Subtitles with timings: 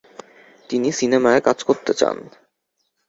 [0.69, 2.17] তিনি সিনেমায় কাজ করতে চান।